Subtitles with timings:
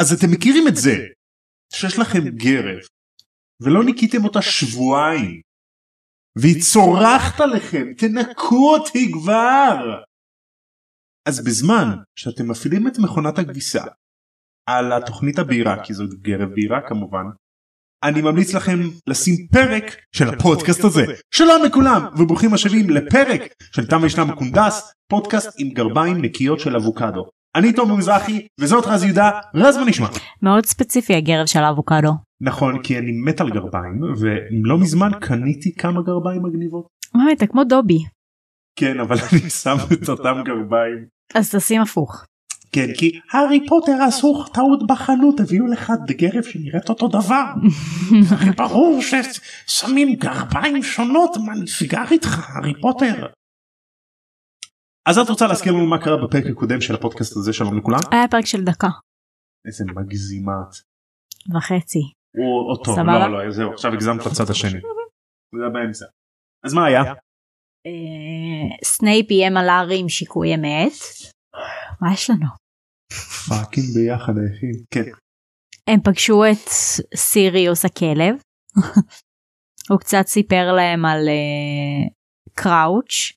[0.00, 0.96] אז אתם מכירים את זה
[1.72, 2.78] שיש לכם גרב
[3.62, 5.40] ולא ניקיתם אותה שבועיים
[6.38, 10.02] והיא צורחת עליכם תנקו אותי כבר.
[11.28, 11.88] אז בזמן
[12.18, 13.84] שאתם מפעילים את מכונת הכביסה
[14.68, 17.24] על התוכנית הבהירה כי זאת גרב בהירה כמובן
[18.04, 21.04] אני ממליץ לכם לשים פרק של הפודקאסט הזה.
[21.34, 23.42] שלום לכולם וברוכים השבים לפרק
[23.72, 27.24] של תם וישנם קונדס פודקאסט עם גרביים נקיות של אבוקדו.
[27.56, 30.06] אני תומר מזרחי וזאת רז יהודה רז מה נשמע.
[30.42, 32.12] מאוד ספציפי הגרב של האבוקדו.
[32.40, 36.86] נכון כי אני מת על גרביים ולא מזמן קניתי כמה גרביים מגניבות.
[37.14, 37.98] וואי אתה כמו דובי.
[38.78, 41.06] כן אבל אני שם את אותם גרביים.
[41.34, 42.24] אז תשים הפוך.
[42.72, 47.44] כן כי הארי פוטר עשו טעות בחנות הביאו לך גרב שנראית אותו דבר.
[48.56, 53.26] ברור ששמים גרביים שונות מה נסגר איתך הארי פוטר.
[55.06, 57.98] אז את רוצה להזכיר לנו מה קרה בפרק הקודם של הפודקאסט הזה שלום לכולם?
[58.12, 58.88] היה פרק של דקה
[59.66, 60.74] איזה מגזימה את.
[61.56, 61.98] וחצי.
[62.38, 63.28] או, טוב, סבבה?
[63.28, 64.80] לא, לא, זהו, עכשיו הגזמת לצד השני.
[65.54, 66.06] זה באמצע.
[66.64, 67.02] אז מה היה?
[67.86, 70.92] אה, סנייפ איים על הארי עם שיקוי אמת.
[72.00, 72.46] מה יש לנו?
[73.48, 74.84] fucking ביחד היחיד.
[74.90, 75.10] כן.
[75.86, 76.68] הם פגשו את
[77.16, 78.34] סיריוס הכלב.
[79.90, 82.10] הוא קצת סיפר להם על uh,
[82.54, 83.32] קראוץ'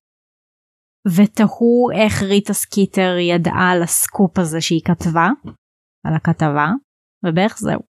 [1.07, 5.27] ותהו איך ריטה סקיטר ידעה על הסקופ הזה שהיא כתבה
[6.07, 6.67] על הכתבה
[7.25, 7.81] ובערך זהו.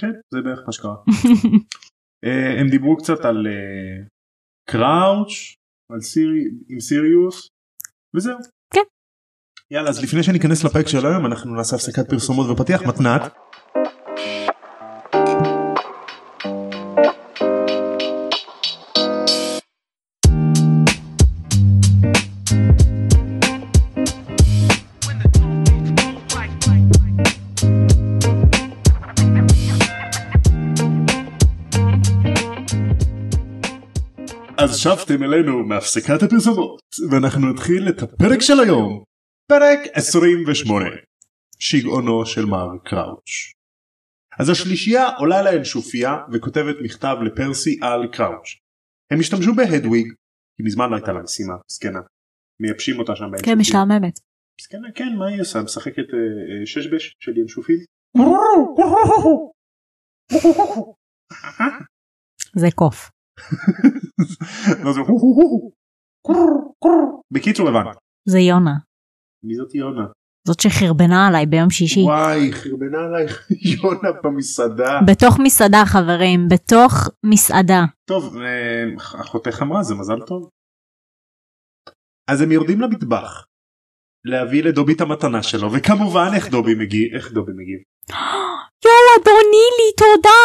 [0.00, 0.94] כן, זה בערך מה שקרה.
[2.24, 4.06] אה, הם דיברו קצת על אה,
[4.70, 5.54] קראוץ',
[5.92, 7.48] על סירי, עם סיריוס,
[8.16, 8.38] וזהו.
[8.74, 8.86] כן.
[9.70, 13.22] יאללה, אז לפני שניכנס לפרק של היום אנחנו נעשה הפסקת פרסומות ופתיח מתנת.
[34.64, 36.80] אז שבתם אלינו מהפסקת הפרסומות
[37.10, 39.04] ואנחנו נתחיל את הפרק של היום.
[39.48, 40.84] פרק 28
[41.58, 43.52] שגעונו של מר קראוץ'
[44.38, 48.48] אז השלישייה עולה לאנשופיה וכותבת מכתב לפרסי על קראוץ'
[49.10, 50.06] הם השתמשו בהדוויג
[50.56, 52.00] כי מזמן לא הייתה לה משימה מסכנה.
[52.60, 54.20] מייבשים אותה שם כן משעממת.
[54.60, 55.62] מסכנה כן מה היא עושה?
[55.62, 56.18] משחקת אה,
[56.60, 57.78] אה, שש בש של ינשופים
[62.56, 63.10] זה קוף.
[67.34, 67.96] בקיצור הבנת
[68.28, 68.74] זה יונה.
[69.44, 70.06] מי זאת יונה
[70.46, 72.00] זאת שחרבנה עליי ביום שישי.
[72.00, 73.48] וואי חרבנה עלייך
[73.82, 76.92] יונה במסעדה בתוך מסעדה חברים בתוך
[77.24, 77.84] מסעדה.
[78.08, 78.84] טוב אה,
[79.20, 80.48] אחותך אמרה זה מזל טוב.
[82.30, 83.44] אז הם יורדים למטבח
[84.24, 87.78] להביא לדובי את המתנה שלו וכמובן איך דובי מגיב איך דובי מגיב
[88.84, 90.42] יואו אדוני לי תודה.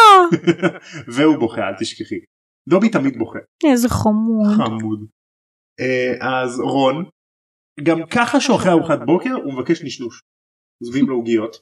[1.14, 2.20] והוא בוכה אל תשכחי
[2.68, 4.56] דובי תמיד בוכה איזה חמוד.
[4.56, 5.06] חמוד.
[5.80, 7.04] אה, אז רון
[7.82, 10.20] גם ככה שהוא אחרי ארוחת בוקר הוא מבקש נשנוש.
[10.88, 11.56] מביאים לו עוגיות.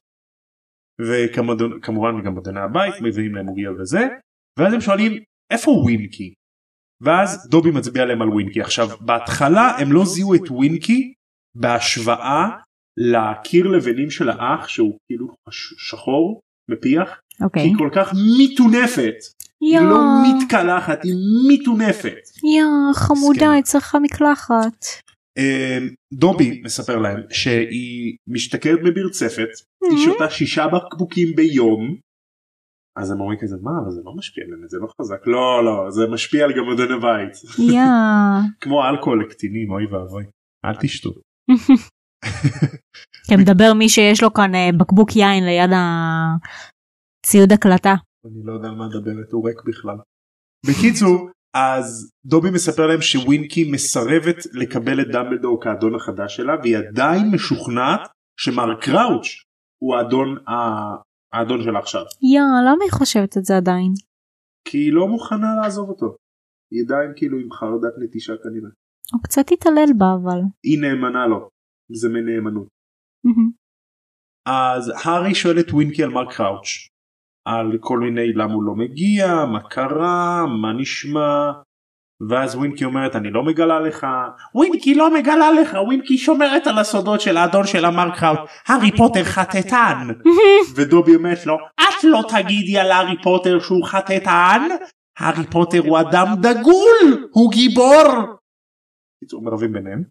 [1.01, 4.09] וכמובן גם בדנה הבית מביאים להם עוגיות וזה
[4.59, 5.13] ואז הם שואלים
[5.51, 6.35] איפה ווינקי
[7.03, 11.13] ואז דובי מצביע להם על ווינקי עכשיו בהתחלה הם לא זיהו את ווינקי
[11.55, 12.49] בהשוואה
[12.97, 15.29] לקיר לבנים של האח שהוא כאילו
[15.89, 17.63] שחור מפיח אוקיי.
[17.63, 19.15] היא כל כך מטונפת
[19.61, 21.15] היא לא מתקלחת היא
[21.49, 22.29] מטונפת.
[22.45, 23.53] יא חמודה.
[23.53, 24.85] היא צריכה מקלחת.
[25.39, 25.79] אה,
[26.15, 29.49] דובי מספר להם שהיא משתכרת בברצפת
[29.91, 31.97] היא שותה שישה בקבוקים ביום.
[32.99, 35.91] אז הם אומרים כזה מה אבל זה לא משפיע באמת זה לא חזק לא לא
[35.91, 37.81] זה משפיע על גמדון הבית יא.
[38.61, 40.25] כמו אלכוהול לקטינים אוי ואבוי
[40.65, 41.11] אל תשתו.
[43.29, 45.71] כן מדבר מי שיש לו כאן אה, בקבוק יין ליד
[47.25, 47.95] הציוד הקלטה.
[48.29, 49.97] אני לא יודע על מה מדברת הוא ריק בכלל.
[50.67, 57.31] בקיצור אז דובי מספר להם שווינקי מסרבת לקבל את דמבלדור כאדון החדש שלה והיא עדיין
[57.35, 58.01] משוכנעת
[58.41, 59.29] שמר קראוץ'
[59.83, 60.29] הוא האדון
[61.33, 62.03] האדון שלה עכשיו
[62.33, 63.93] יא למה היא חושבת את זה עדיין?
[64.65, 66.17] כי היא לא מוכנה לעזוב אותו.
[66.73, 68.71] היא עדיין כאילו עם חרדת נטישה כנראה.
[69.13, 70.41] הוא קצת התעלל בה אבל.
[70.65, 71.49] היא נאמנה לו.
[71.93, 72.69] זה מנאמנות.
[74.47, 76.89] אז הארי שואל את ווינקי על מר קראוץ'
[77.49, 81.53] על כל מיני למה הוא לא מגיע מה קרה מה נשמע
[82.31, 84.07] ואז ווינקי אומרת אני לא מגלה לך
[84.55, 89.25] ווינקי לא מגלה לך ווינקי שומרת על הסודות של האדון של המר קראוץ' הארי פוטר
[89.25, 90.09] חטטן
[90.77, 94.69] ודובי אומרת לו את לא תגידי על הארי פוטר שהוא חטטן
[95.19, 98.39] הארי פוטר הוא אדם דגול הוא גיבור.
[99.17, 100.03] בקיצור מרבים ביניהם.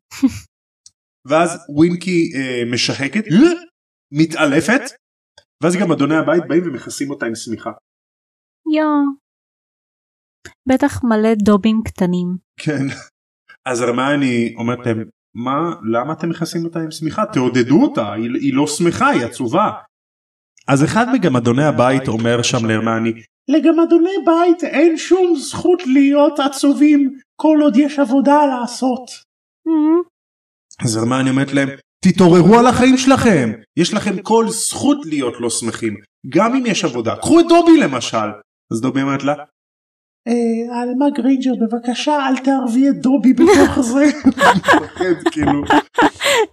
[1.30, 3.24] ואז ווינקי אה, משחקת
[4.12, 4.82] מתעלפת
[5.64, 7.72] ואז גם אדוני הבית באים ומכסים אותה עם שמיכה.
[8.76, 9.28] יואו.
[10.68, 12.28] בטח מלא דובים קטנים.
[12.60, 12.86] כן.
[13.66, 15.04] אז הרמני אומרת להם
[15.36, 19.72] מה למה אתם מכסים אותה עם שמיכה תעודדו אותה היא, היא לא שמחה היא עצובה.
[20.68, 23.12] אז אחד מגמדוני הבית אומר שם להרמני
[23.48, 29.10] לגמדוני בית אין שום זכות להיות עצובים כל עוד יש עבודה לעשות.
[29.68, 30.10] Mhm.
[30.86, 31.70] אז הרמני אומרת להם
[32.06, 35.96] תתעוררו על החיים שלכם יש לכם כל זכות להיות לא שמחים
[36.30, 38.28] גם אם יש עבודה קחו את דובי למשל
[38.74, 39.34] אז דובי אומרת לה
[40.28, 44.06] "אה, עלמה גריינג'ר בבקשה אל תערבי את דובי בתוך זה.
[45.32, 45.62] כאילו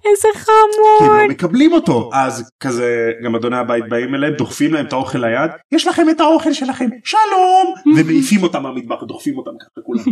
[0.05, 1.11] איזה כי הם חמוד.
[1.23, 5.51] לא מקבלים אותו אז כזה גם אדוני הבית באים אליהם דוחפים להם את האוכל ליד
[5.73, 10.05] יש לכם את האוכל שלכם שלום ומעיפים אותם מהמטבח דוחפים אותם ככה כולם.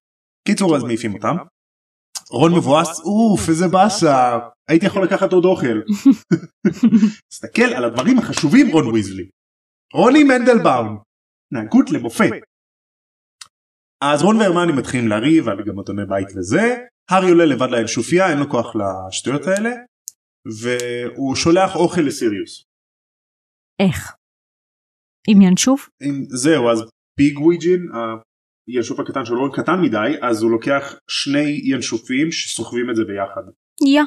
[0.48, 1.36] קיצור אז מעיפים אותם.
[2.30, 4.38] רון מבואס אוף איזה באסה
[4.68, 5.80] הייתי יכול לקחת עוד אוכל.
[7.30, 9.28] תסתכל על הדברים החשובים רון ויזלי.
[9.92, 11.02] רוני מנדלבאום.
[11.46, 12.30] התנהגות למופת.
[14.04, 16.76] אז רון והרמני מתחילים לריב על גם אדוני בית וזה.
[17.10, 19.70] הארי עולה לבד לאנשופיה אין לו כוח לשטויות האלה.
[20.60, 22.64] והוא שולח אוכל לסיריוס.
[23.82, 24.14] איך?
[25.28, 25.88] עם ינשוף?
[26.28, 26.78] זהו אז
[27.18, 27.38] ביג
[28.74, 33.42] הינשוף הקטן של רון קטן מדי אז הוא לוקח שני ינשופים שסוחבים את זה ביחד.
[33.94, 34.02] יא.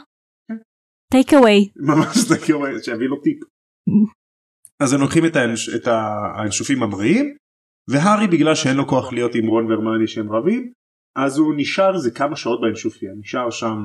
[1.11, 1.69] טייק אווי.
[1.75, 3.37] ממש זה כאילו שיביא לו טיפ.
[4.79, 7.35] אז הם לוקחים את, האנש, את ה- האנשופים המריאים
[7.89, 10.71] והארי בגלל שאין לו כוח להיות עם רון והרמני שהם רבים
[11.15, 13.77] אז הוא נשאר איזה כמה שעות באנשופיה נשאר שם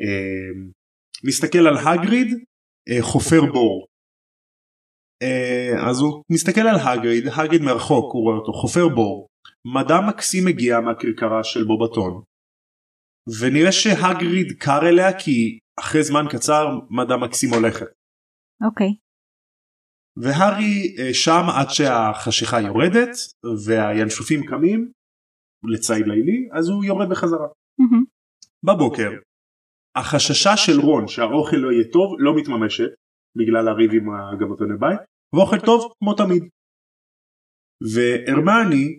[0.00, 0.60] אה,
[1.24, 2.28] מסתכל על הגריד
[2.88, 3.86] אה, חופר בור.
[5.22, 9.28] אה, אז הוא מסתכל על הגריד הגריד מרחוק הוא רואה אותו חופר בור
[9.74, 12.22] מדע מקסים מגיע מהכרכרה של בובטון
[13.40, 17.86] ונראה שהגריד קר אליה כי אחרי זמן קצר מדע מקסים הולכת.
[18.64, 18.96] אוקיי.
[20.16, 23.16] והארי אה, שם עד שהחשיכה יורדת
[23.66, 24.92] והינשופים קמים
[25.72, 27.48] לציד לילי אז הוא יורד בחזרה.
[27.78, 28.04] מהמם.
[28.62, 29.10] בבוקר
[29.96, 32.90] החששה של רון שהאוכל לא יהיה טוב לא מתממשת
[33.36, 35.00] בגלל הריב עם הגבותוני בית
[35.34, 36.42] ואוכל טוב כמו תמיד.
[37.94, 38.98] והרמני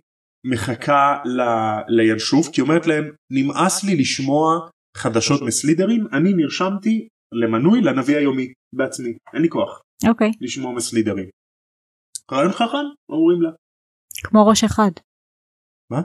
[0.52, 8.18] מחכה ל- לינשוף כי אומרת להם נמאס לי לשמוע חדשות מסלידרים אני נרשמתי למנוי לנביא
[8.18, 10.32] היומי בעצמי אין לי כוח אוקיי.
[10.42, 11.30] לשמוע מסלידרים.
[12.32, 13.50] רעיון חכם אומרים לה.
[14.24, 14.92] כמו ראש אחד.
[15.92, 16.02] מה?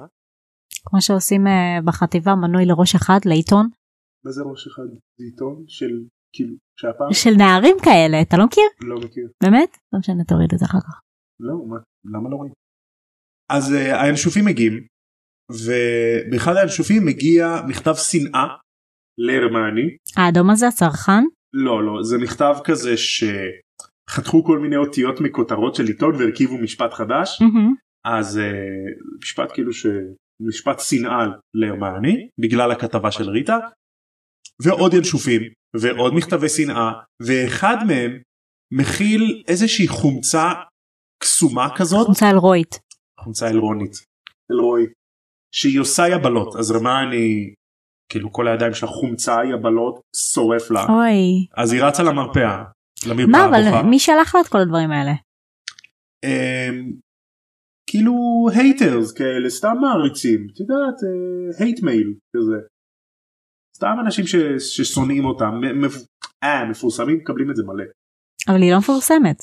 [0.86, 3.66] כמו שעושים אה, בחטיבה מנוי לראש אחד לעיתון
[4.24, 4.88] מה זה ראש אחד?
[5.16, 5.92] זה עיתון של
[6.34, 8.64] כאילו שהפעם של נערים כאלה אתה לא מכיר?
[8.80, 9.28] לא מכיר.
[9.42, 9.76] באמת?
[9.92, 11.00] לא משנה תוריד את זה אחר כך.
[11.40, 12.52] לא, מה, למה לא רואים?
[13.52, 14.86] אז uh, האנשופים מגיעים
[15.52, 18.46] ובאחד האנשופים מגיע מכתב שנאה
[19.18, 19.96] להרמני.
[20.16, 21.24] האדום הזה הצרכן?
[21.54, 27.42] לא לא זה מכתב כזה שחתכו כל מיני אותיות מכותרות של עיתון והרכיבו משפט חדש
[27.42, 27.74] מהמם.
[28.06, 33.58] אז uh, משפט כאילו שמשפט שנאה להרמני בגלל הכתבה של ריטה
[34.62, 35.42] ועוד ינשופים
[35.76, 36.92] ועוד מכתבי שנאה
[37.26, 38.18] ואחד מהם
[38.72, 40.52] מכיל איזושהי חומצה
[41.22, 42.78] קסומה כזאת חומצה אלרואית.
[43.20, 43.92] חומצה אלרונית
[44.50, 44.84] אלרועי
[45.54, 47.54] שהיא עושה יבלות אז הרמני
[48.08, 51.46] כאילו כל הידיים שלה חומצה יבלות שורף לה אוי.
[51.56, 52.64] אז היא רצה למרפאה
[53.06, 53.82] למרפאה מה אבל.
[53.90, 55.12] מי שלח לה את כל הדברים האלה?
[56.24, 56.92] אמ,
[57.90, 58.12] כאילו
[58.54, 60.98] haters כאלה סתם מעריצים את יודעת
[61.58, 62.66] hate mail כזה.
[63.76, 64.36] סתם אנשים ש-
[64.76, 65.52] ששונאים אותם
[65.84, 66.06] מפ-
[66.44, 67.84] אה, מפורסמים מקבלים את זה מלא.
[68.48, 69.38] אבל היא לא מפורסמת.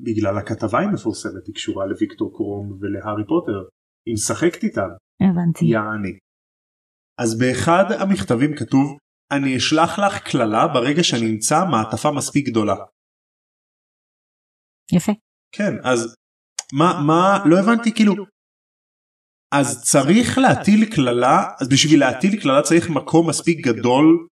[0.00, 3.58] בגלל הכתבה היא מפורסמת היא קשורה לוויקטור קרום ולהארי פוטר
[4.06, 4.90] היא משחקת איתם
[5.22, 5.64] הבנתי.
[5.64, 6.18] יעני.
[7.22, 8.98] אז באחד המכתבים כתוב
[9.32, 12.74] אני אשלח לך קללה ברגע שאני אמצא מעטפה מספיק גדולה.
[14.92, 15.12] יפה.
[15.56, 16.14] כן אז
[16.72, 18.14] מה מה לא הבנתי כאילו
[19.52, 24.26] אז צריך להטיל קללה אז בשביל להטיל קללה צריך מקום מספיק גדול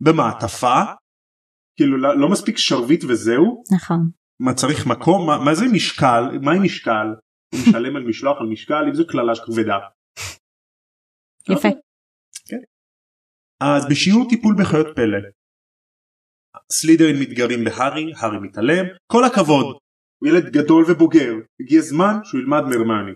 [0.00, 0.82] במעטפה.
[1.76, 3.62] כאילו לא, לא מספיק שרביט וזהו.
[3.74, 4.10] נכון.
[4.40, 5.26] מה צריך מקום?
[5.26, 6.38] מה, מה זה משקל?
[6.42, 7.06] מה עם משקל?
[7.52, 9.78] הוא משלם על משלוח על משקל אם זו קללה כבדה.
[11.50, 11.68] יפה.
[12.48, 12.60] כן.
[13.60, 15.18] אז בשיעור טיפול בחיות פלא.
[16.72, 19.76] סלידרין מתגרים בהארי, הארי מתעלם, כל הכבוד,
[20.18, 23.12] הוא ילד גדול ובוגר, הגיע זמן שהוא ילמד מרמני.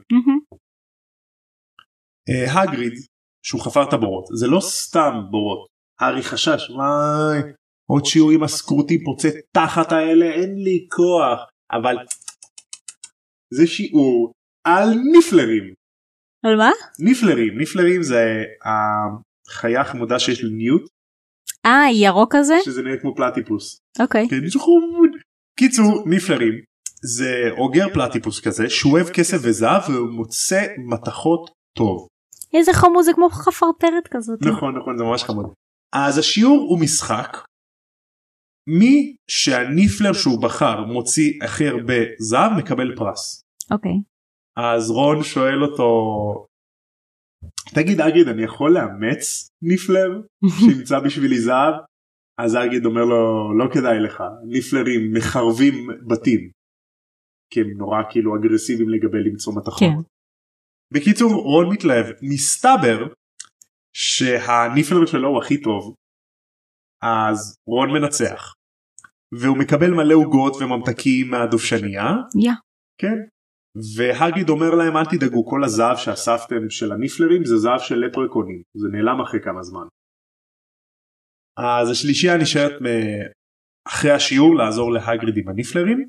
[2.28, 2.56] מהמם.
[2.56, 2.92] אה, הגריד,
[3.42, 5.66] שהוא חפר את הבורות, זה לא סתם בורות,
[6.00, 7.52] הארי חשש, וואי,
[7.90, 11.40] עוד שיעור עם הסקרוטים פוצץ תחת האלה, אין לי כוח,
[11.72, 11.96] אבל
[13.54, 14.32] זה שיעור
[14.66, 15.74] על ניפלרים.
[16.46, 16.70] על מה?
[16.98, 20.82] ניפלרים, ניפלרים זה החיה החמודה שיש לניוט,
[21.66, 22.54] אה ירוק כזה?
[22.64, 23.78] שזה נראה כמו פלטיפוס.
[24.00, 24.28] אוקיי.
[24.28, 24.36] כן.
[25.58, 26.54] קיצור, ניפלרים.
[27.02, 32.08] זה אוגר פלטיפוס כזה שהוא אוהב כסף וזהב והוא מוצא מתכות טוב.
[32.54, 34.38] איזה חמוד זה כמו חפרפרת כזאת.
[34.42, 35.52] נכון נכון זה ממש חמוד.
[35.92, 37.36] אז השיעור הוא משחק.
[38.68, 43.42] מי שהניפלר שהוא בחר מוציא הכי הרבה זהב מקבל פרס.
[43.70, 43.92] אוקיי.
[44.56, 45.88] אז רון שואל אותו
[47.74, 50.22] תגיד אגיד אני יכול לאמץ ניפלר
[50.58, 51.74] שימצא בשבילי זהב?
[52.38, 56.50] אז אגיד אומר לו לא כדאי לך ניפלרים מחרבים בתים.
[57.52, 59.78] כי הם נורא כאילו אגרסיביים לגבי למצוא מתכות.
[59.80, 60.17] כן.
[60.94, 62.98] בקיצור רון מתלהב מסתבר
[63.92, 65.94] שהניפלר שלו הוא הכי טוב
[67.02, 68.54] אז רון מנצח
[69.32, 72.04] והוא מקבל מלא עוגות וממתקים מהדובשניה
[72.44, 72.52] יא.
[73.00, 73.18] כן
[73.96, 78.88] והגיד אומר להם אל תדאגו כל הזהב שאספתם של הניפלרים זה זהב של לפרקונים זה
[78.92, 79.86] נעלם אחרי כמה זמן.
[81.58, 82.72] אז השלישייה נשארת
[83.88, 86.08] אחרי השיעור לעזור להגריד עם הניפלרים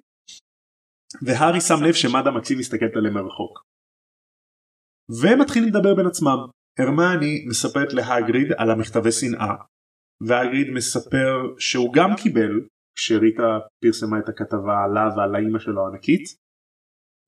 [1.25, 3.69] והארי שם לב שמדאם מקסים מסתכלת עליהם מרחוק.
[5.22, 6.38] והם מתחילים לדבר בין עצמם.
[6.80, 9.56] הרמני מספרת להגריד על המכתבי שנאה
[10.28, 12.51] והגריד מספר שהוא גם קיבל
[12.96, 16.24] כשריטה פרסמה את הכתבה עליו ועל האימא שלו הענקית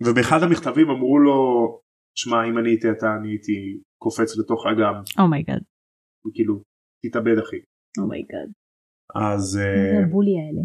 [0.03, 1.37] ובאחד המכתבים אמרו לו
[2.15, 5.61] שמע אם אני הייתי אתה אני הייתי קופץ לתוך אגם oh my god.
[6.27, 6.61] וכאילו
[7.05, 7.61] תתאבד אחי
[7.99, 8.49] oh my god.
[9.15, 10.63] אז זה אה, ה bully האלה.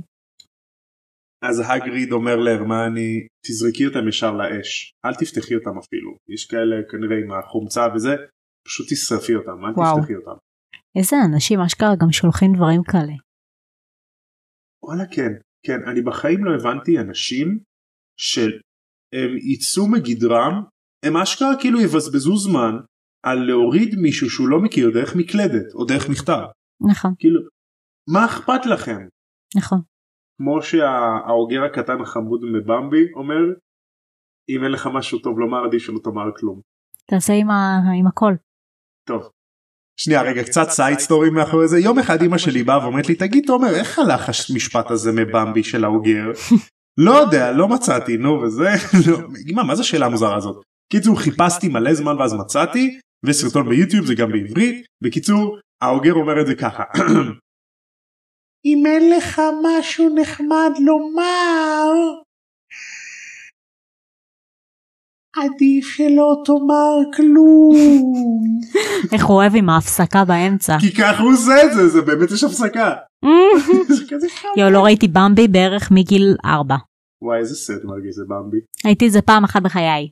[1.43, 7.17] אז הגריד אומר להרמני תזרקי אותם ישר לאש אל תפתחי אותם אפילו יש כאלה כנראה
[7.25, 8.15] עם החומצה וזה
[8.67, 9.97] פשוט תשרפי אותם אל וואו.
[9.97, 10.37] תפתחי אותם.
[10.99, 13.13] איזה אנשים אשכרה גם שולחים דברים כאלה.
[14.83, 15.33] וואלה כן
[15.67, 17.59] כן אני בחיים לא הבנתי אנשים
[18.21, 20.55] שהם יצאו מגדרם
[21.05, 22.75] הם אשכרה כאילו יבזבזו זמן
[23.27, 26.43] על להוריד מישהו שהוא לא מכיר דרך מקלדת או דרך מכתב
[26.91, 27.41] נכון כאילו
[28.09, 29.09] מה אכפת לכם
[29.57, 29.81] נכון.
[30.39, 33.41] כמו שהאוגר הקטן החמוד מבמבי אומר
[34.49, 36.61] אם אין לך משהו טוב לומר עדיף שלא תאמר כלום.
[37.11, 37.81] תעשה עם, ה...
[37.99, 38.33] עם הכל.
[39.09, 39.31] טוב.
[40.01, 41.79] שנייה רגע קצת side story מאחורי זה.
[41.79, 43.15] יום אחד אמא שלי באה ואומרת לי.
[43.15, 46.31] תגיד תומר איך הלך המשפט הזה מבמבי של האוגר?
[46.99, 48.17] לא יודע לא מצאתי.
[48.17, 48.69] נו וזה
[49.11, 49.19] לא,
[49.51, 50.63] אמא מה זה השאלה המוזרה הזאת?
[50.93, 54.87] קיצור חיפשתי מלא זמן ואז מצאתי וסרטון ביוטיוב זה גם בעברית.
[55.03, 56.85] בקיצור האוגר אומר את זה ככה
[58.67, 61.93] אם אין לך משהו נחמד לומר
[65.37, 67.77] עדיף שלא תאמר כלום.
[69.13, 70.77] איך הוא אוהב עם ההפסקה באמצע.
[70.81, 72.95] כי ככה הוא עושה את זה, זה באמת יש הפסקה.
[73.99, 74.59] זה כזה חמוד.
[74.59, 76.75] יו לא ראיתי במבי בערך מגיל 4.
[77.23, 78.59] וואי איזה סרט מרגיש זה במבי.
[78.85, 80.11] הייתי את זה פעם אחת בחיי.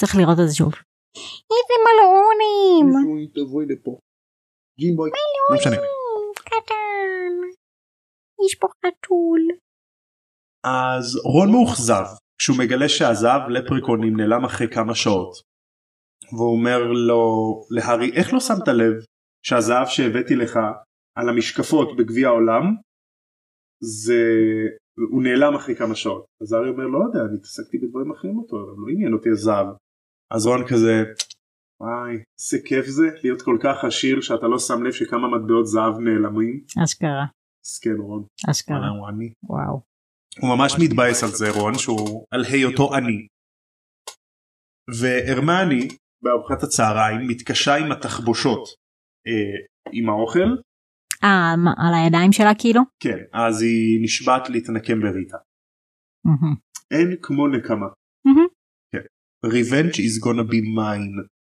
[0.00, 0.72] צריך לראות את זה שוב.
[1.52, 3.28] איזה מלאונים.
[3.34, 3.98] תבואי לפה.
[4.80, 5.10] ג'ימבוי.
[5.50, 5.76] לא משנה.
[6.56, 7.32] קטן.
[8.46, 9.40] יש פה חתול.
[10.64, 12.04] אז רון מאוכזב
[12.38, 15.32] כשהוא מגלה שהזהב לפריקונים נעלם אחרי כמה שעות.
[16.32, 17.22] והוא אומר לו
[17.70, 18.94] להארי איך לא שמת לב
[19.46, 20.58] שהזהב שהבאתי לך
[21.18, 22.64] על המשקפות בגביע העולם
[23.80, 24.20] זה
[25.12, 26.24] הוא נעלם אחרי כמה שעות.
[26.42, 29.66] אז הארי אומר לא יודע אני התעסקתי בדברים אחרים אותו אבל לא עניין אותי הזהב.
[30.34, 30.94] אז רון כזה
[31.80, 35.94] וואי איזה כיף זה להיות כל כך עשיר שאתה לא שם לב שכמה מטבעות זהב
[35.98, 36.64] נעלמים.
[36.84, 37.26] אשכרה.
[37.64, 38.24] מסכן רון.
[38.50, 38.88] אשכרה.
[38.88, 39.32] הוא עני.
[39.42, 39.80] וואו.
[40.40, 43.26] הוא ממש מתבאס על זה רון שהוא על היותו עני.
[45.00, 45.88] והרמני
[46.22, 48.68] בארוחת הצהריים מתקשה עם התחבושות
[49.26, 50.50] אה, עם האוכל
[51.24, 51.54] אה,
[51.86, 52.82] על הידיים שלה כאילו?
[53.00, 55.36] כן אז היא נשבעת להתנקם בריטה.
[56.90, 57.86] אין כמו נקמה.
[58.92, 59.04] כן.
[59.46, 61.35] Revenge is gonna be mine.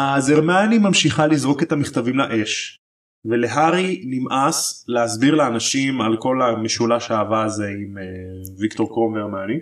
[0.00, 2.78] אז הרמני ממשיכה לזרוק את המכתבים לאש
[3.24, 8.04] ולהארי נמאס להסביר לאנשים על כל המשולש האהבה הזה עם אה,
[8.60, 9.58] ויקטור קרום והרמני.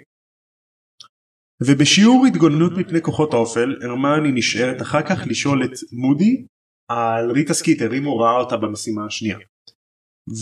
[1.66, 6.47] ובשיעור התגוננות מפני כוחות האופל הרמני נשארת אחר כך לשאול את מודי
[6.88, 9.38] על ריטה סקיטר אם הוא ראה אותה במשימה השנייה.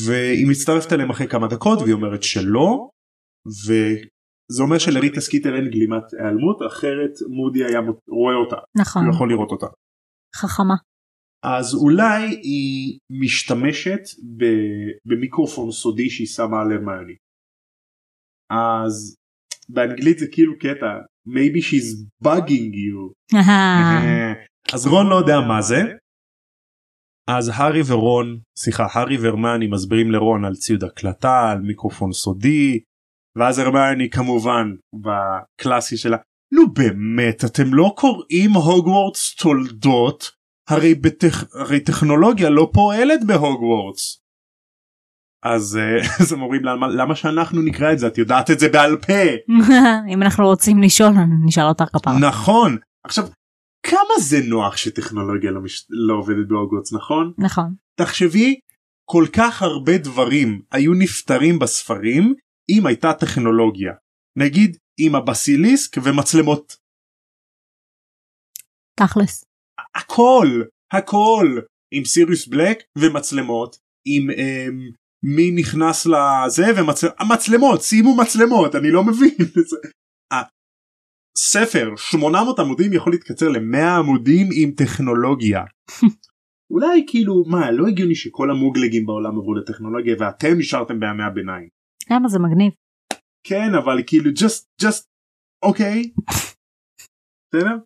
[0.06, 2.88] והיא מצטרפת אליהם אחרי כמה דקות והיא אומרת שלא
[3.66, 9.04] וזה אומר שלריטה סקיטר אין גלימת היעלמות אחרת מודי היה רואה אותה נכון.
[9.04, 9.66] הוא יכול לראות אותה.
[10.34, 10.74] חכמה.
[11.44, 14.00] אז אולי היא משתמשת
[15.04, 17.16] במיקרופון סודי שהיא שמה על הרמיוני.
[18.50, 19.16] אז
[19.68, 20.86] באנגלית זה כאילו קטע
[21.28, 21.88] maybe she's
[22.24, 23.12] bugging you.
[24.74, 25.80] אז רון לא יודע מה זה.
[27.28, 32.80] אז הארי ורון, סליחה, הארי והרמני מסבירים לרון על ציוד הקלטה, על מיקרופון סודי,
[33.38, 36.16] ואז הרמני כמובן בקלאסי שלה,
[36.54, 40.30] נו באמת, אתם לא קוראים הוגוורטס תולדות?
[40.68, 41.44] הרי, בטכ...
[41.54, 44.24] הרי טכנולוגיה לא פועלת בהוגוורטס.
[45.44, 48.68] אז אה, אז הם אומרים למה למה שאנחנו נקרא את זה את יודעת את זה
[48.68, 49.52] בעל פה
[50.12, 51.12] אם אנחנו רוצים לשאול
[51.46, 52.18] נשאל אותך כפרה.
[52.18, 53.24] נכון עכשיו
[53.86, 55.86] כמה זה נוח שטכנולוגיה לא, מש...
[55.90, 57.74] לא עובדת בהוגוורטס נכון נכון.
[57.98, 58.54] תחשבי
[59.04, 62.34] כל כך הרבה דברים היו נפתרים בספרים
[62.70, 63.92] אם הייתה טכנולוגיה
[64.38, 66.76] נגיד עם הבסיליסק ומצלמות
[69.00, 69.44] תכלס.
[69.94, 71.58] הכל הכל
[71.94, 74.94] עם סיריוס בלק ומצלמות עם um,
[75.36, 79.36] מי נכנס לזה ומצלמות שימו מצלמות אני לא מבין.
[81.38, 85.64] ספר 800 עמודים יכול להתקצר ל-100 עמודים עם טכנולוגיה.
[86.72, 91.68] אולי כאילו מה לא הגיוני שכל המוגלגים בעולם עברו לטכנולוגיה ואתם נשארתם בימי הביניים.
[92.10, 92.72] למה זה מגניב.
[93.46, 95.04] כן אבל כאילו just just
[95.64, 96.12] אוקיי.
[97.54, 97.76] בסדר?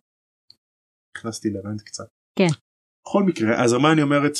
[1.17, 2.07] נכנסתי ל rant קצת.
[2.39, 2.47] כן.
[3.07, 4.33] בכל מקרה אז הרמני אומרת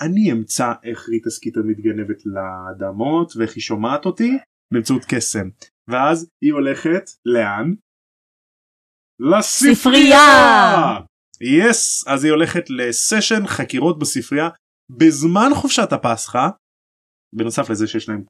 [0.00, 4.30] אני אמצא איך ריטה סקיטר מתגנבת לאדמות ואיך היא שומעת אותי
[4.74, 5.48] באמצעות קסם
[5.90, 7.74] ואז היא הולכת לאן?
[9.20, 9.74] לספרייה!
[9.74, 11.12] ספרייה!
[11.40, 14.48] yes yes, אז היא הולכת לסשן חקירות בספרייה
[14.90, 16.48] בזמן חופשת הפסחא
[17.36, 18.24] בנוסף לזה שיש להם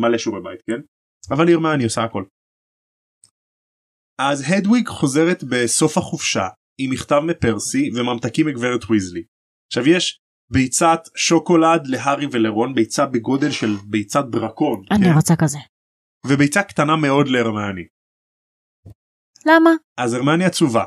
[0.00, 0.80] מלא שיעורי בית כן
[1.30, 2.24] אבל הרמני עושה הכל.
[4.20, 6.48] אז הדוויג חוזרת בסוף החופשה
[6.80, 9.22] עם מכתב מפרסי וממתקים מגברת ויזלי.
[9.72, 10.18] עכשיו יש
[10.52, 15.12] ביצת שוקולד להארי ולרון ביצה בגודל של ביצת דרקון אני כן?
[15.14, 15.58] רוצה כזה.
[16.26, 17.86] וביצה קטנה מאוד להרמני.
[19.46, 19.70] למה?
[19.98, 20.84] אז הרמני עצובה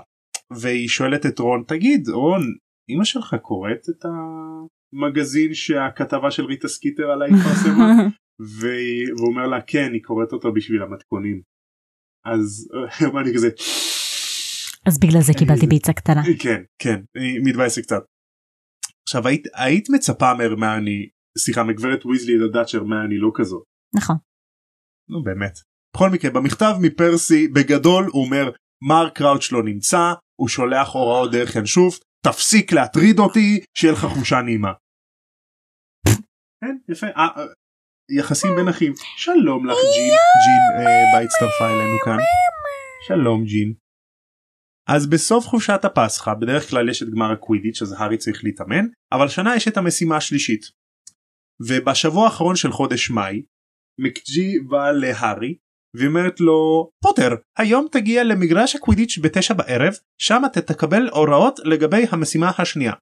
[0.62, 2.42] והיא שואלת את רון תגיד רון
[2.90, 7.92] אמא שלך קוראת את המגזין שהכתבה של ריטה סקיטר עליי התפרסמה
[8.60, 11.42] והוא אומר לה כן היא קוראת אותו בשביל המתכונים.
[12.26, 12.70] אז
[13.00, 13.50] הרמני כזה
[14.88, 16.22] אז בגלל זה קיבלתי ביצה קטנה.
[16.40, 18.04] כן כן היא מתבאסת קצת.
[19.04, 23.64] עכשיו היית היית מצפה מהרמני סליחה מגברת ויזלי לדעת שהרמני לא כזאת.
[23.96, 24.16] נכון.
[25.10, 25.60] נו באמת.
[25.96, 28.52] בכל מקרה במכתב מפרסי בגדול הוא אומר
[28.88, 34.42] מר קראוץ' לא נמצא הוא שולח הוראות דרך ינשוף תפסיק להטריד אותי שיהיה לך חושה
[34.42, 34.74] נעימה.
[36.62, 37.46] כן יפה אה, אה,
[38.10, 42.18] יחסים בין אחים שלום לך ג'ין ג'ין אה, בה הצטרפה אלינו כאן
[43.08, 43.74] שלום ג'ין.
[44.90, 49.26] אז בסוף חופשת הפסחא בדרך כלל יש את גמר הקווידיץ' אז הארי צריך להתאמן אבל
[49.26, 50.62] השנה יש את המשימה השלישית.
[51.68, 53.44] ובשבוע האחרון של חודש מאי
[54.00, 55.56] מקג'י בא להארי
[55.96, 62.06] והיא אומרת לו פוטר היום תגיע למגרש הקווידיץ' בתשע בערב שם אתה תקבל הוראות לגבי
[62.12, 62.94] המשימה השנייה.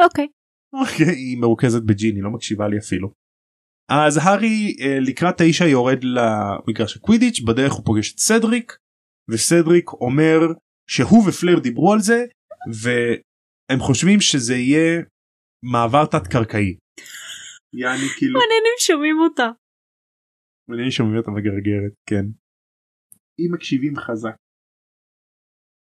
[0.00, 0.26] אוקיי.
[0.72, 3.12] אוקיי היא מרוכזת בג'ין היא לא מקשיבה לי אפילו.
[3.88, 8.78] אז הארי אה, לקראת תשע יורד למגרש הקווידיץ' בדרך הוא פוגש את סדריק
[9.30, 10.38] וסדריק אומר
[10.90, 12.24] שהוא ופלר דיברו על זה
[12.80, 15.02] והם חושבים שזה יהיה
[15.72, 16.76] מעבר תת קרקעי.
[17.72, 19.48] יעני כאילו מעניינים שומעים אותה.
[20.68, 22.24] מעניין שומעים אותה מגרגרת כן.
[23.40, 24.36] אם מקשיבים חזק.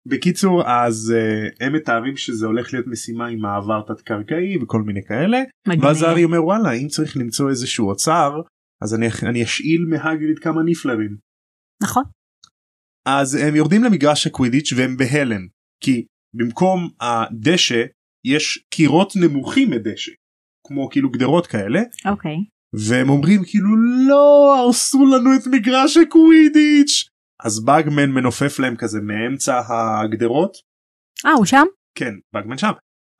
[0.07, 5.03] בקיצור אז uh, הם מתארים שזה הולך להיות משימה עם מעבר תת קרקעי וכל מיני
[5.03, 5.83] כאלה מגניב.
[5.83, 8.41] ואז הארי אומר וואלה אם צריך למצוא איזשהו אוצר
[8.83, 11.17] אז אני, אני אשאיל מהגריד כמה ניפלרים.
[11.83, 12.03] נכון.
[13.07, 15.47] אז הם יורדים למגרש הקווידיץ' והם בהלם
[15.83, 17.83] כי במקום הדשא
[18.25, 20.11] יש קירות נמוכים מדשא
[20.67, 22.37] כמו כאילו גדרות כאלה אוקיי.
[22.73, 23.69] והם אומרים כאילו
[24.07, 27.09] לא הרסו לנו את מגרש הקווידיץ'
[27.43, 30.57] אז באגמן מנופף להם כזה מאמצע הגדרות
[31.25, 31.65] אה הוא שם?
[31.97, 32.71] כן באגמן שם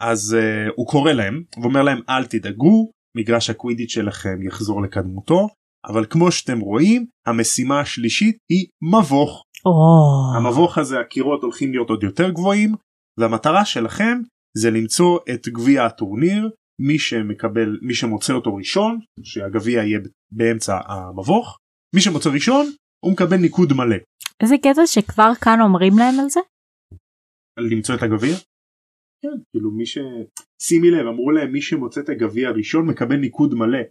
[0.01, 5.47] אז uh, הוא קורא להם ואומר להם אל תדאגו מגרש הקווידיץ' שלכם יחזור לקדמותו
[5.85, 9.71] אבל כמו שאתם רואים המשימה השלישית היא מבוך או.
[10.37, 12.75] המבוך הזה הקירות הולכים להיות עוד יותר גבוהים
[13.19, 14.21] והמטרה שלכם
[14.57, 16.49] זה למצוא את גביע הטורניר
[16.81, 19.99] מי שמקבל מי שמוצא אותו ראשון שהגביע יהיה
[20.31, 21.57] באמצע המבוך
[21.95, 22.65] מי שמוצא ראשון
[23.05, 23.95] הוא מקבל ניקוד מלא
[24.43, 26.39] איזה קטע שכבר כאן אומרים להם על זה?
[27.57, 28.35] על למצוא את הגביע.
[29.21, 29.97] כן, כאילו מי ש...
[30.61, 33.83] שימי לב אמרו להם מי שמוצא את הגביע הראשון מקבל ניקוד מלא.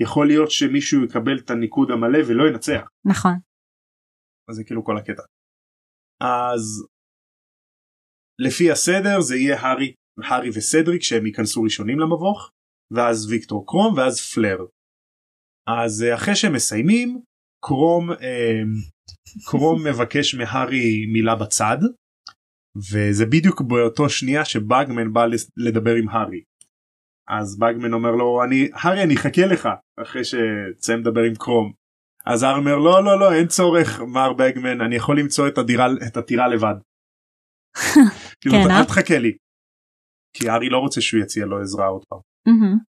[0.00, 2.88] יכול להיות שמישהו יקבל את הניקוד המלא ולא ינצח.
[3.06, 3.36] נכון.
[4.50, 5.22] אז זה כאילו כל הקטע.
[6.22, 6.64] אז
[8.46, 9.94] לפי הסדר זה יהיה הארי,
[10.28, 12.50] הארי וסדריק שהם ייכנסו ראשונים למבוך
[12.94, 14.58] ואז ויקטור קרום ואז פלר.
[15.82, 17.22] אז אה, אחרי שהם מסיימים
[17.64, 18.62] קרום אה,
[19.50, 21.78] קרום מבקש מהארי מילה בצד
[22.92, 26.42] וזה בדיוק באותו שנייה שבאגמן בא לדבר עם הארי.
[27.28, 29.68] אז באגמן אומר לו אני הארי אני אחכה לך
[30.02, 31.72] אחרי שתסיים לדבר עם קרום.
[32.26, 35.86] אז הארי אומר לא לא לא אין צורך מר באגמן אני יכול למצוא את הדירה
[36.08, 36.74] את הטירה לבד.
[38.40, 38.78] כאילו, כן, אה?
[38.80, 39.36] אל תחכה לי.
[40.36, 42.20] כי הארי לא רוצה שהוא יציע לו עזרה עוד פעם.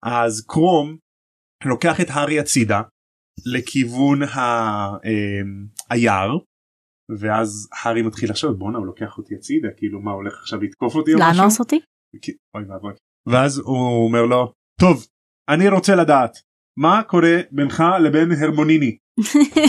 [0.04, 0.98] אז קרום
[1.66, 2.82] לוקח את הארי הצידה
[3.46, 4.38] לכיוון ה...
[5.06, 5.42] אה,
[5.90, 6.38] היער
[7.20, 11.14] ואז הארי מתחיל לחשוב בואנה הוא לוקח אותי הצידה כאילו מה הולך עכשיו לתקוף אותי
[11.14, 11.42] או משהו?
[11.42, 11.80] לאנוס אותי?
[12.56, 12.94] אוי ואבוי.
[13.28, 15.08] ואז הוא אומר לו טוב
[15.50, 16.38] אני רוצה לדעת
[16.80, 18.98] מה קורה בינך לבין הרמוניני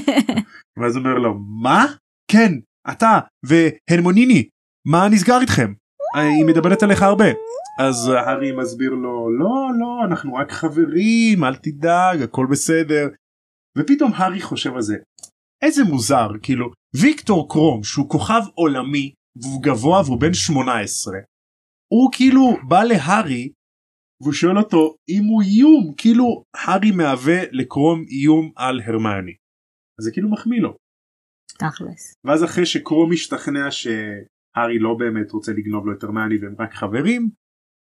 [0.79, 1.87] ואז הוא אומר לו מה
[2.31, 2.53] כן
[2.91, 4.49] אתה והרמוניני
[4.87, 5.73] מה נסגר איתכם
[6.17, 7.25] היא מדברת עליך הרבה
[7.81, 13.09] אז הארי מסביר לו לא לא אנחנו רק חברים אל תדאג הכל בסדר
[13.79, 14.97] ופתאום הארי חושב על זה
[15.63, 16.67] איזה מוזר כאילו
[17.03, 21.15] ויקטור קרום שהוא כוכב עולמי והוא גבוה והוא בן 18
[21.93, 23.53] הוא כאילו בא להארי
[24.23, 29.35] והוא שואל אותו אם הוא איום כאילו הארי מהווה לקרום איום על הרמני.
[29.99, 30.77] אז זה כאילו מחמיא לו
[31.59, 32.15] תכלס.
[32.25, 37.31] ואז אחרי שקרום משתכנע שהארי לא באמת רוצה לגנוב לו את הרמני והם רק חברים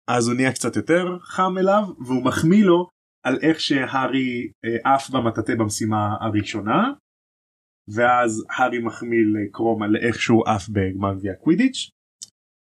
[0.09, 2.89] אז הוא נהיה קצת יותר חם אליו והוא מחמיא לו
[3.23, 6.93] על איך שהארי אה, עף במטאטא במשימה הראשונה
[7.95, 11.89] ואז הארי מחמיא לקרום על איך שהוא עף בגמר גביע קווידיץ'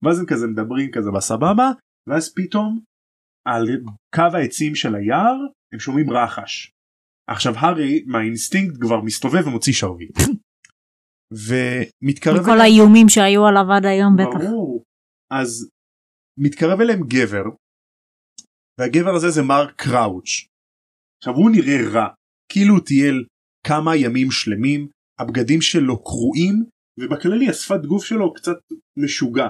[0.03, 1.71] ואז הם כזה מדברים כזה בסבבה
[2.09, 2.79] ואז פתאום
[3.47, 3.67] על
[4.15, 5.37] קו העצים של היער
[5.73, 6.71] הם שומעים רחש.
[7.29, 10.17] עכשיו הארי מהאינסטינקט כבר מסתובב ומוציא שרביט.
[11.47, 14.45] ומתקרב מכל האיומים שהיו עליו עד היום בטח.
[14.45, 14.83] ברור.
[15.31, 15.69] אז
[16.39, 17.43] מתקרב אליהם גבר
[18.79, 20.47] והגבר הזה זה מר קראוץ'.
[21.21, 22.07] עכשיו הוא נראה רע
[22.51, 23.25] כאילו הוא טייל
[23.67, 24.87] כמה ימים שלמים
[25.19, 26.65] הבגדים שלו קרועים
[26.99, 28.57] ובכללי השפת גוף שלו קצת
[28.97, 29.47] משוגע.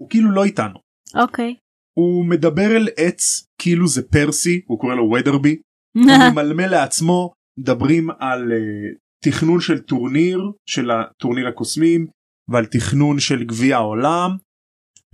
[0.00, 0.78] הוא כאילו לא איתנו.
[1.14, 1.54] אוקיי.
[1.98, 5.56] הוא מדבר אל עץ כאילו זה פרסי הוא קורא לו ודרבי
[5.96, 12.06] הוא ממלמל לעצמו מדברים על uh, תכנון של טורניר של הטורניר הקוסמים
[12.50, 14.30] ועל תכנון של גביע העולם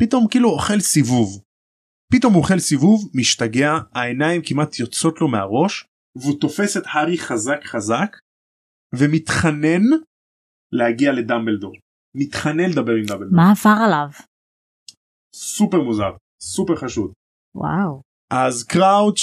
[0.00, 1.42] פתאום כאילו אוכל סיבוב.
[2.12, 5.84] פתאום הוא אוכל סיבוב משתגע העיניים כמעט יוצאות לו מהראש
[6.16, 8.16] והוא תופס את הארי חזק חזק
[8.94, 9.82] ומתחנן
[10.72, 11.72] להגיע לדמבלדור.
[12.16, 13.36] מתחנן לדבר עם דמבלדור.
[13.36, 14.08] מה עבר עליו?
[15.34, 16.10] סופר מוזר
[16.42, 17.12] סופר חשוד.
[17.54, 18.02] וואו.
[18.32, 19.20] אז קראוץ'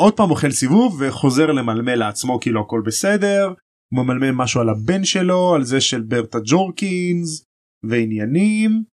[0.00, 3.54] עוד פעם אוכל סיבוב וחוזר למלמל לעצמו כאילו הכל בסדר.
[3.92, 7.44] הוא ממלמל משהו על הבן שלו על זה של ברטה ג'ורקינס
[7.84, 8.91] ועניינים.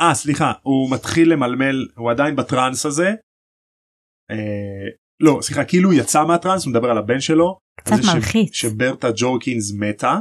[0.00, 3.08] אה סליחה הוא מתחיל למלמל הוא עדיין בטראנס הזה.
[4.30, 4.86] אה,
[5.20, 7.58] לא סליחה כאילו הוא יצא מהטראנס הוא מדבר על הבן שלו.
[7.80, 8.54] קצת זה ש- מלחיץ.
[8.54, 10.14] שברטה ג'ורקינס מתה.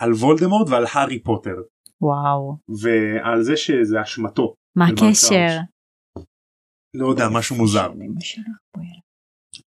[0.00, 1.54] על וולדמורט ועל הארי פוטר
[2.02, 2.58] וואו.
[2.82, 5.58] ועל זה שזה אשמתו מה הקשר?
[6.94, 7.92] לא יודע משהו מוזר.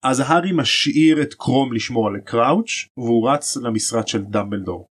[0.03, 4.87] אז הארי משאיר את קרום לשמור על קראוץ' והוא רץ למשרד של דמבלדור.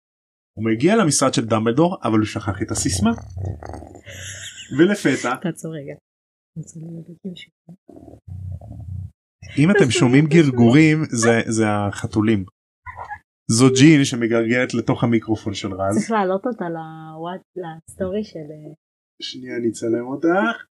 [0.58, 3.12] הוא מגיע למשרד של דמבלדור אבל הוא שכח את הסיסמה.
[4.78, 5.94] ולפתע תעצור רגע.
[6.76, 7.52] לראות משהו.
[9.58, 12.46] אם אתם שומעים גרגורים זה זה החתולים.
[13.52, 15.96] זו ג'ין שמגרגרת לתוך המיקרופון של רז.
[15.98, 18.50] צריך להעלות אותה לוואט ל story של
[19.22, 20.66] שנייה אני אצלם אותך.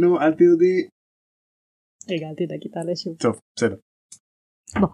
[0.00, 0.88] נו אל תרדי.
[2.10, 3.16] רגע אל תדאג היא תעלה שוב.
[3.18, 3.76] טוב בסדר.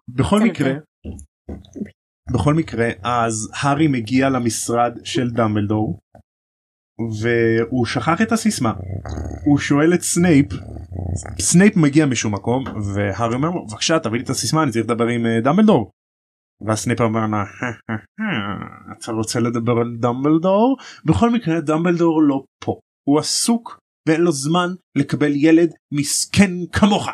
[0.08, 0.40] בכל.
[0.48, 0.72] מקרה
[2.34, 5.98] בכל מקרה אז הארי מגיע למשרד של דמבלדור
[7.20, 8.72] והוא שכח את הסיסמה
[9.44, 10.46] הוא שואל את סנייפ
[11.40, 15.06] סנייפ מגיע משום מקום והארי אומר לו בבקשה תביא לי את הסיסמה אני צריך לדבר
[15.06, 15.90] עם אה, דמבלדור.
[16.66, 17.44] והסנייפ אומר לה "הה,
[17.88, 23.78] הה, הה, אתה רוצה לדבר על דמבלדור בכל מקרה דמבלדור לא פה הוא עסוק
[24.08, 27.08] ואין לו זמן לקבל ילד מסכן כמוך.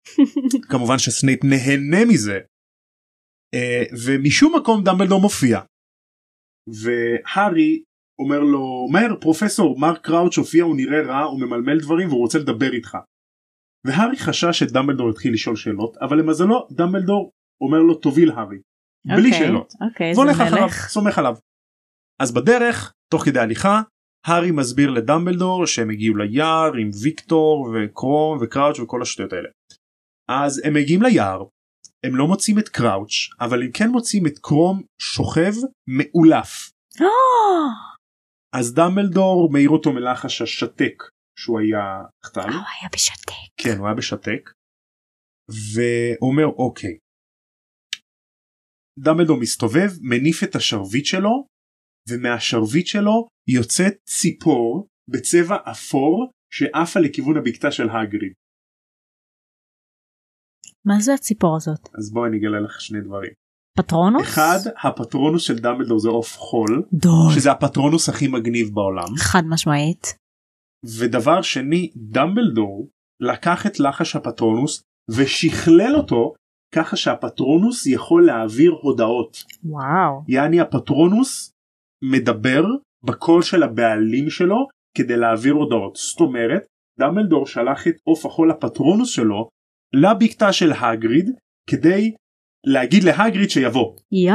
[0.70, 2.38] כמובן שסנייפ נהנה מזה.
[3.54, 5.60] אה, ומשום מקום דמבלדור מופיע.
[6.82, 7.82] והארי
[8.18, 12.38] אומר לו מהר פרופסור מר קראוץ' הופיע הוא נראה רע הוא ממלמל דברים והוא רוצה
[12.38, 12.96] לדבר איתך.
[13.86, 17.30] והארי חשש שדמבלדור יתחיל לשאול שאלות אבל למזלו דמבלדור
[17.64, 18.58] אומר לו תוביל הארי.
[19.06, 19.72] בלי אוקיי, שאלות.
[19.80, 20.88] אוקיי, והולך זה אחריו מלך.
[20.88, 21.36] סומך עליו.
[22.22, 23.82] אז בדרך תוך כדי הליכה
[24.26, 29.48] הארי מסביר לדמבלדור שהם הגיעו ליער עם ויקטור וקרום וקראוץ' וכל השטויות האלה.
[30.28, 31.44] אז הם מגיעים ליער
[32.04, 35.52] הם לא מוצאים את קראוץ' אבל הם כן מוצאים את קרום שוכב
[35.88, 36.70] מאולף.
[38.54, 41.02] אה, אז דמבלדור מעיר אותו מלחש השתק
[41.38, 41.84] שהוא היה
[42.26, 42.40] חתל.
[42.40, 43.52] הוא היה בשתק.
[43.56, 44.50] כן הוא היה בשתק.
[45.48, 46.98] והוא אומר אוקיי.
[48.98, 51.46] דמבלדור מסתובב מניף את השרביט שלו
[52.08, 58.32] ומהשרביט שלו יוצאת ציפור בצבע אפור שעפה לכיוון הבקתה של הגריד.
[60.84, 61.88] מה זה הציפור הזאת?
[61.98, 63.32] אז בואי אני אגלה לך שני דברים.
[63.78, 64.22] פטרונוס?
[64.22, 67.32] אחד הפטרונוס של דמבלדור זה עוף חול דוד.
[67.34, 70.14] שזה הפטרונוס הכי מגניב בעולם חד משמעית.
[70.98, 72.88] ודבר שני דמבלדור
[73.20, 74.82] לקח את לחש הפטרונוס
[75.16, 76.34] ושכלל אותו
[76.74, 79.44] ככה שהפטרונוס יכול להעביר הודעות.
[79.64, 80.22] וואו.
[80.28, 81.50] יעני הפטרונוס
[82.04, 82.64] מדבר
[83.04, 85.96] בקול של הבעלים שלו כדי להעביר הודעות.
[85.96, 86.66] זאת אומרת,
[87.00, 89.48] דמבלדור שלח את עוף החול הפטרונוס שלו
[89.94, 91.30] לבקתה של הגריד
[91.70, 92.14] כדי
[92.66, 93.96] להגיד להגריד שיבוא.
[94.12, 94.32] יא.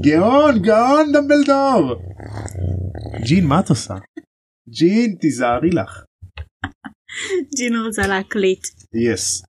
[0.00, 2.02] גאון גאון דמבלדור!
[3.28, 3.94] ג'ין מה את עושה?
[4.68, 6.04] ג'ין תיזהרי לך.
[7.56, 8.62] ג'ין רוצה להקליט.
[8.94, 9.42] יס.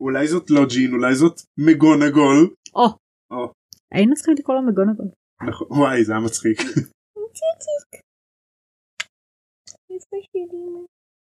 [0.00, 2.54] אולי זאת לא ג'ין אולי זאת מגונגול.
[2.74, 2.86] או.
[3.30, 3.52] או.
[3.94, 5.08] היינו צריכים לקרוא לו מגונגול.
[5.48, 6.58] נכון וואי זה היה מצחיק.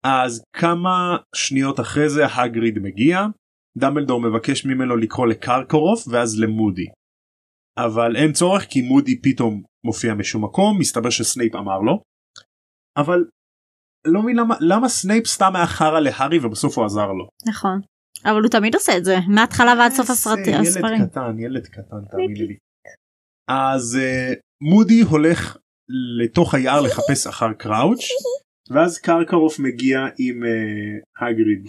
[0.04, 3.19] אז כמה שניות אחרי זה הגריד מגיע
[3.77, 6.86] דמבלדור מבקש ממנו לקרוא לקרקרוף ואז למודי.
[7.77, 12.01] אבל אין צורך כי מודי פתאום מופיע משום מקום מסתבר שסנייפ אמר לו.
[12.97, 13.25] אבל
[14.08, 17.27] לא מבין למה למה סנייפ סתם היה חרא להארי ובסוף הוא עזר לו.
[17.47, 17.82] נכון.
[18.25, 21.01] אבל הוא תמיד עושה את זה מההתחלה ועד סוף הסרט- זה הספרים.
[21.01, 22.58] ילד קטן ילד קטן תאמיני לי.
[23.73, 25.58] אז אה, מודי הולך
[26.23, 28.05] לתוך היער לחפש אחר קראוץ'
[28.71, 31.65] ואז קרקרוף מגיע עם אה, האגריד.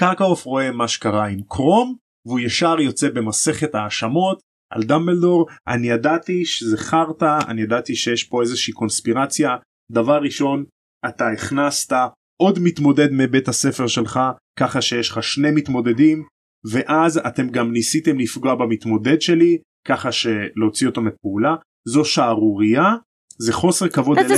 [0.00, 4.40] קרקרוף רואה מה שקרה עם קרום והוא ישר יוצא במסכת האשמות
[4.72, 9.56] על דמבלדור אני ידעתי שזה חרטא אני ידעתי שיש פה איזושהי קונספירציה.
[9.92, 10.64] דבר ראשון
[11.08, 11.96] אתה הכנסת
[12.42, 14.20] עוד מתמודד מבית הספר שלך
[14.58, 16.24] ככה שיש לך שני מתמודדים
[16.70, 19.58] ואז אתם גם ניסיתם לפגוע במתמודד שלי
[19.88, 21.54] ככה שלהוציא אותו מפעולה
[21.88, 22.94] זו שערורייה
[23.38, 24.34] זה חוסר כבוד אלינו.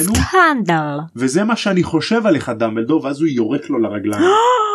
[1.17, 4.25] וזה מה שאני חושב עליך דמבלדור ואז הוא יורק לו לרגליים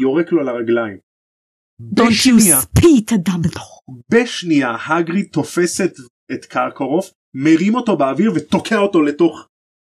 [0.00, 0.98] יורק לו לרגליים.
[1.82, 3.80] Don't you בשנייה, spit דמבלדור.
[4.12, 5.92] בשנייה הגריד תופס את,
[6.32, 9.48] את קרקורוף מרים אותו באוויר ותוקע אותו לתוך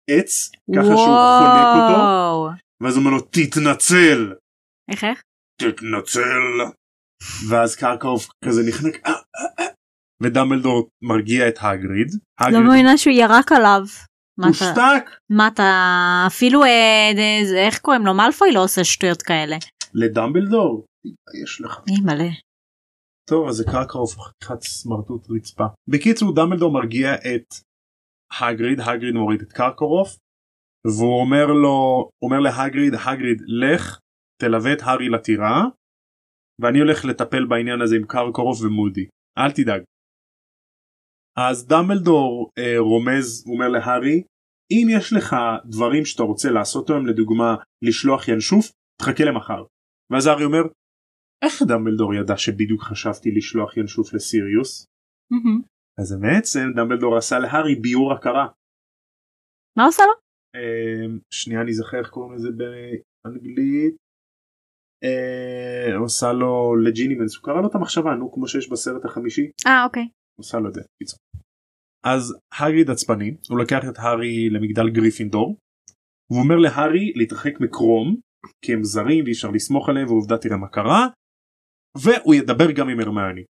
[0.09, 2.49] עץ ככה שהוא חונק אותו וואו.
[2.83, 4.33] ואז הוא אומר לו תתנצל
[4.91, 5.21] איך איך?
[5.61, 6.41] תתנצל
[7.49, 9.65] ואז קרקורוף כזה נחנק "אה, אה, אה."
[10.23, 12.07] ודמבלדור מרגיע את הגריד.
[12.51, 13.81] לא מאמינה שהוא ירק עליו.
[14.43, 16.65] הושתק מה אתה אפילו
[17.57, 19.57] איך קוראים לו מאלפוי לא עושה שטויות כאלה.
[19.93, 20.85] לדמבלדור
[21.43, 22.31] יש לך אי מלא.
[23.29, 25.65] טוב אז זה קרקרוף חתיכת סמרטוט רצפה.
[25.87, 27.47] בקיצור דמבלדור מרגיע את
[28.41, 30.17] הגריד הגריד מוריד את קרקורוף
[30.87, 33.99] והוא אומר לו אומר להגריד הגריד לך
[34.41, 35.63] תלווה את הארי לטירה
[36.61, 39.05] ואני הולך לטפל בעניין הזה עם קרקורוף ומודי
[39.37, 39.81] אל תדאג.
[41.37, 44.23] אז דמבלדור אה, רומז הוא אומר להארי
[44.71, 48.71] אם יש לך דברים שאתה רוצה לעשות היום לדוגמה לשלוח ינשוף
[49.01, 49.63] תחכה למחר.
[50.11, 50.63] ואז הארי אומר
[51.45, 54.85] איך דמבלדור ידע שבדיוק חשבתי לשלוח ינשוף לסיריוס?
[55.99, 58.47] אז בעצם דמבלדור עשה להארי ביור הכרה.
[59.77, 60.13] מה עושה לו?
[60.55, 63.95] אה, שנייה אני זוכר איך קוראים לזה באנגלית.
[65.03, 69.83] אה, עושה לו לג'ילימנס הוא קרא לו את המחשבה נו כמו שיש בסרט החמישי אה
[69.85, 70.07] אוקיי.
[70.39, 70.81] עושה לו את זה.
[70.81, 71.19] בקיצור.
[72.05, 75.57] אז האגריד עצבני הוא לוקח את הארי למגדל גריפינדור.
[76.29, 78.19] והוא אומר להארי להתרחק מקרום
[78.61, 81.07] כי הם זרים ואי אפשר לסמוך עליהם ועובדה תראה מה קרה.
[81.97, 83.43] והוא ידבר גם עם הרמיוני.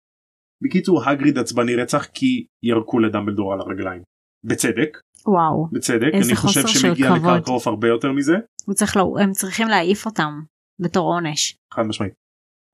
[0.64, 4.02] בקיצור האגריד עצבני רצח כי ירקו לדמבלדור על הרגליים.
[4.44, 5.68] בצדק וואו.
[5.72, 7.10] בצדק אני חושב שמגיע.
[7.16, 8.34] לקרקרוף הרבה יותר מזה
[8.74, 10.42] צריך לא, הם צריכים להעיף אותם
[10.80, 11.56] בתור עונש.
[11.74, 12.14] חד משמעית.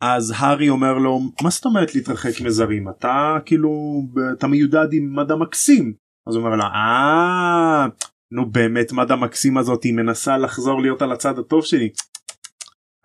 [0.03, 4.01] אז הארי אומר לו מה זאת אומרת להתרחק מזרים אתה כאילו
[4.37, 5.93] אתה מיודד עם מדה מקסים
[6.27, 7.87] אז הוא אומר לה אה
[8.35, 11.89] נו באמת מדה מקסים הזאת היא מנסה לחזור להיות על הצד הטוב שלי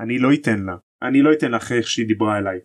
[0.01, 2.59] אני לא אתן לה אני לא אתן לה אחרי איך שהיא דיברה אליי.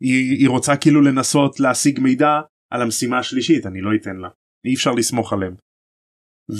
[0.00, 2.40] היא, היא רוצה כאילו לנסות להשיג מידע
[2.72, 4.28] על המשימה השלישית אני לא אתן לה
[4.66, 5.54] אי אפשר לסמוך עליהם.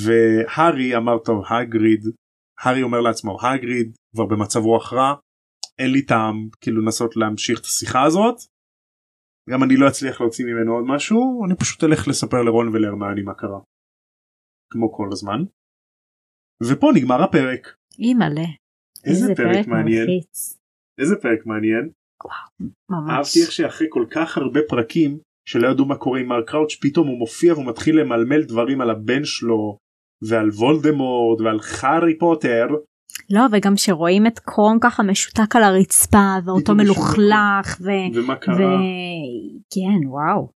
[0.04, 2.00] והארי אמר טוב הגריד
[2.60, 5.14] הארי אומר לעצמו הגריד כבר במצב רוח רע
[5.78, 8.36] אין לי טעם כאילו לנסות להמשיך את השיחה הזאת.
[9.50, 13.34] גם אני לא אצליח להוציא ממנו עוד משהו אני פשוט אלך לספר לרון ולהרמני מה
[13.34, 13.58] קרה.
[14.74, 15.40] כמו כל הזמן.
[16.62, 17.76] ופה נגמר הפרק.
[17.98, 18.48] אי מלא.
[19.04, 20.06] איזה פרק מעניין.
[20.06, 20.58] מלחיץ.
[20.98, 21.90] איזה פרק מעניין.
[22.90, 23.10] ממש.
[23.10, 27.08] אהבתי איך שאחרי כל כך הרבה פרקים שלא ידעו מה קורה עם מר קראוץ' פתאום
[27.08, 29.78] הוא מופיע והוא מתחיל למלמל דברים על הבן שלו
[30.28, 32.66] ועל וולדמורט ועל הארי פוטר
[33.30, 37.88] לא וגם שרואים את קרום ככה משותק על הרצפה ואותו מלוכלך ו...
[38.14, 38.40] ומה ו...
[38.40, 38.76] קרה
[39.70, 40.48] כן וואו.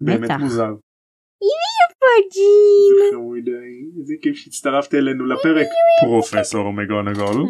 [0.00, 0.40] באמת בטח.
[0.40, 0.74] מוזר.
[2.12, 2.96] פג'ים.
[3.04, 5.66] איזה חמודי, איזה כיף שהצטרפת אלינו לפרק
[6.00, 7.42] פרופסור מגונגול.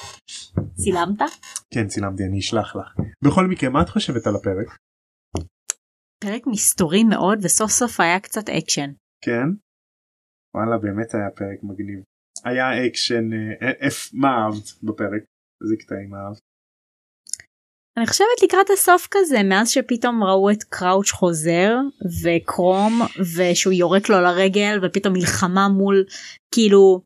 [0.82, 1.20] צילמת?
[1.74, 3.06] כן צילמתי אני אשלח לך.
[3.24, 4.76] בכל מקרה מה את חושבת על הפרק?
[6.24, 8.90] פרק מסתורי מאוד וסוף סוף היה קצת אקשן.
[9.24, 9.48] כן?
[10.56, 12.02] וואלה באמת היה פרק מגניב.
[12.44, 15.22] היה אקשן, אה, אה, מה אהבת בפרק?
[15.62, 16.40] איזה קטעים אהבת?
[17.96, 21.76] אני חושבת לקראת הסוף כזה מאז שפתאום ראו את קראוץ' חוזר
[22.22, 23.00] וקרום
[23.36, 26.04] ושהוא יורק לו לרגל ופתאום מלחמה מול
[26.54, 27.00] כאילו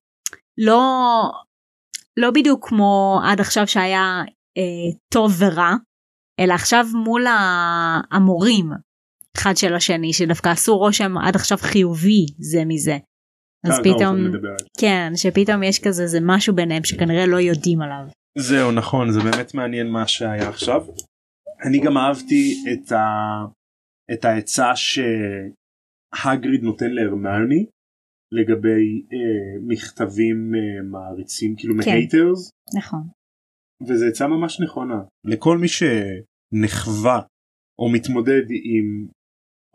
[0.59, 0.81] לא
[2.17, 4.23] לא בדיוק כמו עד עכשיו שהיה
[4.59, 5.75] אה, טוב ורע
[6.41, 7.25] אלא עכשיו מול
[8.11, 8.71] המורים
[9.37, 12.99] אחד של השני שדווקא עשו רושם עד עכשיו חיובי זה מזה.
[13.65, 14.17] אז אה, פתאום.
[14.81, 18.20] כן שפתאום יש כזה זה משהו ביניהם שכנראה לא יודעים עליו.
[18.39, 20.87] זהו נכון זה באמת מעניין מה שהיה עכשיו.
[21.67, 22.99] אני גם אהבתי את, ה...
[24.13, 27.67] את העצה שהגריד נותן להרמיוני
[28.33, 31.91] לגבי אה, מכתבים אה, מעריצים כאילו כן.
[31.91, 33.03] מ haters נכון.
[33.89, 37.21] וזו עצה ממש נכונה לכל מי שנחווה
[37.79, 39.07] או מתמודד עם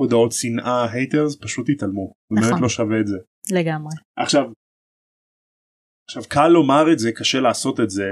[0.02, 2.50] הודעות שנאה haters פשוט תתעלמו זה נכון.
[2.50, 3.18] באמת לא שווה את זה.
[3.52, 3.96] לגמרי.
[4.18, 4.44] עכשיו
[6.10, 8.06] עכשיו קל לומר את זה קשה לעשות את זה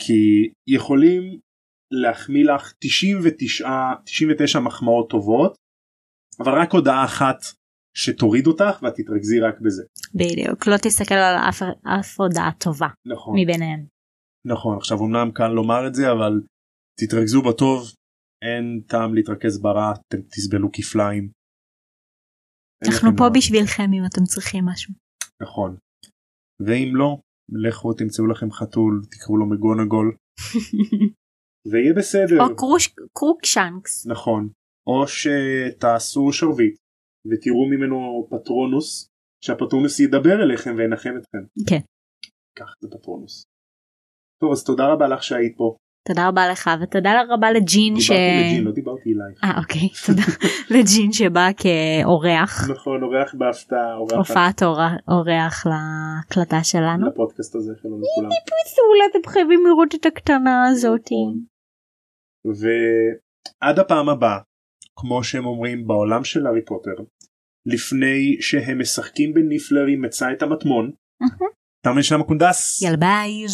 [0.00, 1.40] כי יכולים
[1.90, 3.68] להחמיא לך 99
[4.04, 5.56] 99 מחמאות טובות
[6.40, 7.36] אבל רק הודעה אחת
[7.96, 9.82] שתוריד אותך ואת תתרכזי רק בזה
[10.14, 13.86] בדיוק לא תסתכל על אף, אף הודעה טובה נכון מביניהם.
[14.46, 16.32] נכון עכשיו אמנם קל לומר את זה אבל
[17.00, 17.92] תתרכזו בטוב
[18.44, 21.30] אין טעם להתרכז ברע אתם תסבלו כפליים.
[22.88, 23.30] אנחנו פה מה.
[23.30, 24.94] בשבילכם אם אתם צריכים משהו.
[25.42, 25.76] נכון
[26.60, 30.16] ואם לא לכו תמצאו לכם חתול תקראו לו מגונגול
[31.70, 34.06] ויהיה בסדר או קרוק, קרוקשנקס.
[34.06, 34.48] נכון
[34.86, 36.76] או שתעשו שרביט
[37.26, 39.08] ותראו ממנו פטרונוס
[39.44, 41.62] שהפטרונוס ידבר אליכם וינחם אתכם.
[41.68, 41.80] כן.
[42.58, 43.44] קח את הפטרונוס.
[44.40, 45.76] טוב אז תודה רבה לך שהיית פה.
[46.06, 48.10] תודה רבה לך ותודה רבה לג'ין ש...
[48.10, 49.44] דיברתי לג'ין לא דיברתי אלייך.
[49.44, 50.22] אה אוקיי תודה
[50.78, 57.08] לג'ין שבא כאורח נכון אורח בהפתעה הופעת אור- אורח להקלטה שלנו.
[57.08, 58.30] לפודקאסט הזה שלום לכולם.
[58.88, 61.14] אולי אתם חייבים לראות את הקטנה הזאתי.
[62.46, 64.38] ועד הפעם הבאה
[64.96, 67.02] כמו שהם אומרים בעולם של הארי פוטר
[67.66, 70.90] לפני שהם משחקים בניפלר עם מצא את המטמון.
[71.84, 72.82] תם לשם הקונדס.
[72.82, 73.46] יאללה ביי.